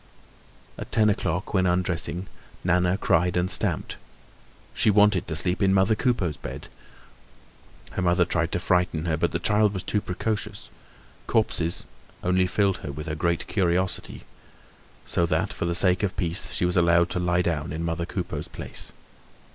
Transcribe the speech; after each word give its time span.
At 0.79 0.91
ten 0.91 1.11
o'clock, 1.11 1.53
when 1.53 1.67
undressing, 1.67 2.25
Nana 2.63 2.97
cried 2.97 3.37
and 3.37 3.51
stamped. 3.51 3.97
She 4.73 4.89
wanted 4.89 5.27
to 5.27 5.35
sleep 5.35 5.61
in 5.61 5.75
mother 5.75 5.93
Coupeau's 5.93 6.37
bed. 6.37 6.69
Her 7.91 8.01
mother 8.01 8.25
tried 8.25 8.51
to 8.53 8.59
frighten 8.59 9.05
her; 9.05 9.15
but 9.15 9.31
the 9.31 9.37
child 9.37 9.75
was 9.75 9.83
too 9.83 10.01
precocious. 10.01 10.71
Corpses 11.27 11.85
only 12.23 12.47
filled 12.47 12.77
her 12.77 12.91
with 12.91 13.07
a 13.07 13.13
great 13.13 13.45
curiosity; 13.45 14.23
so 15.05 15.27
that, 15.27 15.53
for 15.53 15.65
the 15.65 15.75
sake 15.75 16.01
of 16.01 16.17
peace, 16.17 16.51
she 16.51 16.65
was 16.65 16.75
allowed 16.75 17.11
to 17.11 17.19
lie 17.19 17.43
down 17.43 17.71
in 17.71 17.83
mother 17.83 18.07
Coupeau's 18.07 18.47
place. 18.47 18.93